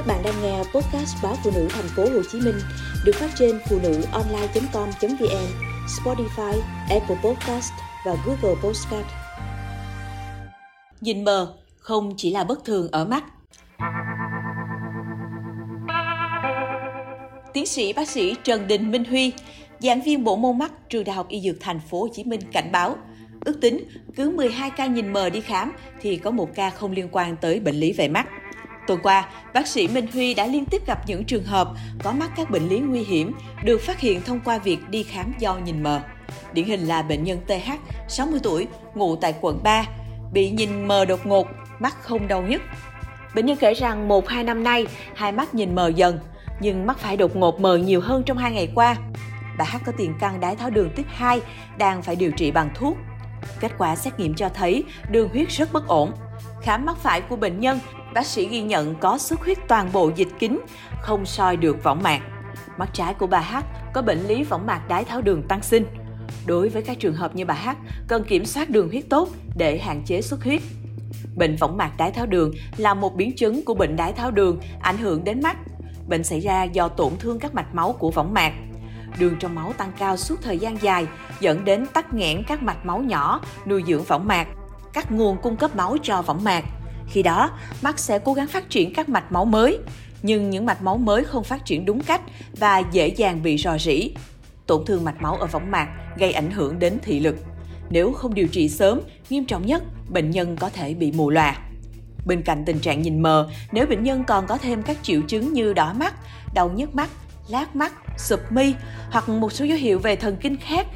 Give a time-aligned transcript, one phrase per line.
[0.00, 2.54] Các bạn đang nghe podcast báo phụ nữ thành phố Hồ Chí Minh
[3.04, 5.46] được phát trên phụ nữ online.com.vn,
[5.86, 7.72] Spotify, Apple Podcast
[8.06, 9.06] và Google Podcast.
[11.00, 13.24] Nhìn mờ không chỉ là bất thường ở mắt.
[17.52, 19.32] Tiến sĩ bác sĩ Trần Đình Minh Huy,
[19.78, 22.40] giảng viên bộ môn mắt trường Đại học Y Dược Thành phố Hồ Chí Minh
[22.52, 22.96] cảnh báo,
[23.44, 23.84] ước tính
[24.16, 27.60] cứ 12 ca nhìn mờ đi khám thì có một ca không liên quan tới
[27.60, 28.26] bệnh lý về mắt.
[28.90, 31.68] Tuần qua, bác sĩ Minh Huy đã liên tiếp gặp những trường hợp
[32.02, 33.32] có mắc các bệnh lý nguy hiểm
[33.64, 36.00] được phát hiện thông qua việc đi khám do nhìn mờ.
[36.52, 37.70] Điển hình là bệnh nhân TH,
[38.08, 39.84] 60 tuổi, ngụ tại quận 3,
[40.32, 42.62] bị nhìn mờ đột ngột, mắt không đau nhức.
[43.34, 46.18] Bệnh nhân kể rằng 1-2 năm nay, hai mắt nhìn mờ dần,
[46.60, 48.96] nhưng mắt phải đột ngột mờ nhiều hơn trong hai ngày qua.
[49.58, 51.40] Bà H có tiền căn đái tháo đường tiếp 2,
[51.78, 52.96] đang phải điều trị bằng thuốc.
[53.60, 56.12] Kết quả xét nghiệm cho thấy đường huyết rất bất ổn.
[56.62, 57.78] Khám mắt phải của bệnh nhân
[58.14, 60.60] bác sĩ ghi nhận có xuất huyết toàn bộ dịch kính,
[61.00, 62.20] không soi được võng mạc.
[62.78, 63.56] Mắt trái của bà H
[63.94, 65.86] có bệnh lý võng mạc đái tháo đường tăng sinh.
[66.46, 67.68] Đối với các trường hợp như bà H,
[68.08, 70.60] cần kiểm soát đường huyết tốt để hạn chế xuất huyết.
[71.36, 74.60] Bệnh võng mạc đái tháo đường là một biến chứng của bệnh đái tháo đường
[74.80, 75.56] ảnh hưởng đến mắt.
[76.08, 78.52] Bệnh xảy ra do tổn thương các mạch máu của võng mạc.
[79.18, 81.06] Đường trong máu tăng cao suốt thời gian dài
[81.40, 84.46] dẫn đến tắc nghẽn các mạch máu nhỏ nuôi dưỡng võng mạc,
[84.92, 86.64] các nguồn cung cấp máu cho võng mạc
[87.10, 87.50] khi đó,
[87.82, 89.78] mắt sẽ cố gắng phát triển các mạch máu mới,
[90.22, 92.20] nhưng những mạch máu mới không phát triển đúng cách
[92.58, 94.10] và dễ dàng bị rò rỉ.
[94.66, 97.36] Tổn thương mạch máu ở võng mạc gây ảnh hưởng đến thị lực.
[97.90, 101.58] Nếu không điều trị sớm, nghiêm trọng nhất, bệnh nhân có thể bị mù lòa.
[102.26, 105.52] Bên cạnh tình trạng nhìn mờ, nếu bệnh nhân còn có thêm các triệu chứng
[105.52, 106.14] như đỏ mắt,
[106.54, 107.08] đau nhức mắt,
[107.48, 108.74] lát mắt, sụp mi
[109.10, 110.86] hoặc một số dấu hiệu về thần kinh khác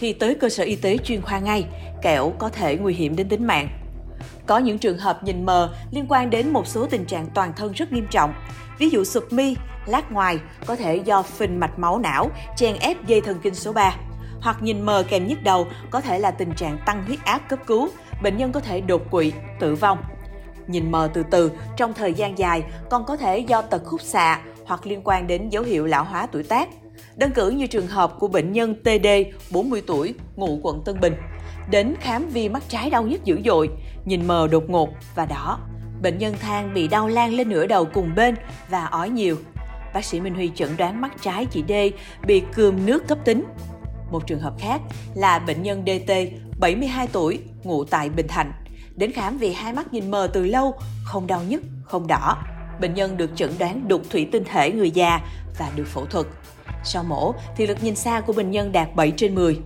[0.00, 1.64] thì tới cơ sở y tế chuyên khoa ngay,
[2.02, 3.68] kẻo có thể nguy hiểm đến tính mạng.
[4.46, 7.72] Có những trường hợp nhìn mờ liên quan đến một số tình trạng toàn thân
[7.72, 8.34] rất nghiêm trọng.
[8.78, 13.06] Ví dụ sụp mi, lát ngoài có thể do phình mạch máu não, chèn ép
[13.06, 13.96] dây thần kinh số 3.
[14.40, 17.58] Hoặc nhìn mờ kèm nhức đầu có thể là tình trạng tăng huyết áp cấp
[17.66, 17.88] cứu,
[18.22, 19.98] bệnh nhân có thể đột quỵ, tử vong.
[20.66, 24.40] Nhìn mờ từ từ trong thời gian dài còn có thể do tật khúc xạ
[24.64, 26.68] hoặc liên quan đến dấu hiệu lão hóa tuổi tác.
[27.16, 29.06] Đơn cử như trường hợp của bệnh nhân TD,
[29.50, 31.14] 40 tuổi, ngụ quận Tân Bình
[31.70, 33.70] đến khám vì mắt trái đau nhức dữ dội,
[34.04, 35.58] nhìn mờ đột ngột và đỏ.
[36.02, 38.34] Bệnh nhân than bị đau lan lên nửa đầu cùng bên
[38.68, 39.36] và ói nhiều.
[39.94, 41.72] Bác sĩ Minh Huy chẩn đoán mắt trái chị D
[42.26, 43.44] bị cườm nước cấp tính.
[44.10, 44.80] Một trường hợp khác
[45.14, 46.12] là bệnh nhân DT,
[46.60, 48.52] 72 tuổi, ngụ tại Bình Thạnh.
[48.96, 50.74] Đến khám vì hai mắt nhìn mờ từ lâu,
[51.04, 52.36] không đau nhức, không đỏ.
[52.80, 55.20] Bệnh nhân được chẩn đoán đục thủy tinh thể người già
[55.58, 56.26] và được phẫu thuật.
[56.84, 59.58] Sau mổ, thì lực nhìn xa của bệnh nhân đạt 7 trên 10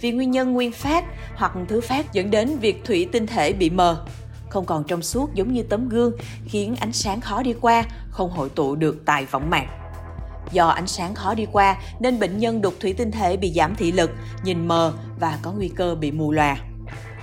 [0.00, 1.04] vì nguyên nhân nguyên phát
[1.36, 4.04] hoặc thứ phát dẫn đến việc thủy tinh thể bị mờ,
[4.48, 6.12] không còn trong suốt giống như tấm gương,
[6.44, 9.66] khiến ánh sáng khó đi qua, không hội tụ được tại võng mạc.
[10.52, 13.74] Do ánh sáng khó đi qua nên bệnh nhân đục thủy tinh thể bị giảm
[13.74, 14.10] thị lực,
[14.42, 16.56] nhìn mờ và có nguy cơ bị mù lòa.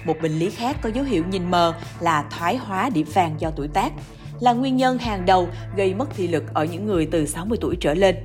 [0.06, 3.52] Một bệnh lý khác có dấu hiệu nhìn mờ là thoái hóa điểm vàng do
[3.56, 3.94] tuổi tác,
[4.40, 7.78] là nguyên nhân hàng đầu gây mất thị lực ở những người từ 60 tuổi
[7.80, 8.16] trở lên.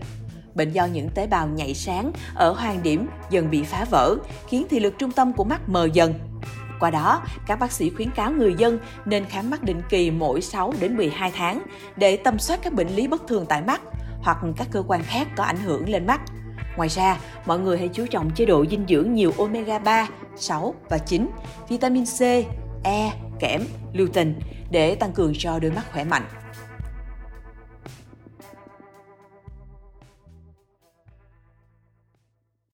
[0.55, 4.17] Bệnh do những tế bào nhạy sáng ở hoàng điểm dần bị phá vỡ,
[4.49, 6.15] khiến thị lực trung tâm của mắt mờ dần.
[6.81, 10.41] Qua đó, các bác sĩ khuyến cáo người dân nên khám mắt định kỳ mỗi
[10.41, 11.63] 6 đến 12 tháng
[11.97, 13.81] để tầm soát các bệnh lý bất thường tại mắt
[14.23, 16.21] hoặc các cơ quan khác có ảnh hưởng lên mắt.
[16.77, 20.75] Ngoài ra, mọi người hãy chú trọng chế độ dinh dưỡng nhiều omega 3, 6
[20.89, 21.31] và 9,
[21.69, 22.21] vitamin C,
[22.85, 23.63] E, kẽm,
[23.93, 24.35] lutein
[24.71, 26.25] để tăng cường cho đôi mắt khỏe mạnh.